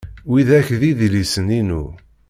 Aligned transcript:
Widak 0.29 0.67
d 0.79 0.81
idlisen-inu. 0.89 1.83